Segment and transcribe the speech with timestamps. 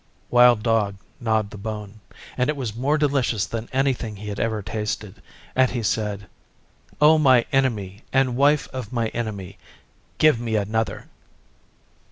[0.31, 1.99] Wild Dog gnawed the bone,
[2.35, 5.21] and it was more delicious than anything he had ever tasted,
[5.55, 6.25] and he said,
[6.99, 9.59] 'O my Enemy and Wife of my Enemy,
[10.17, 11.07] give me another.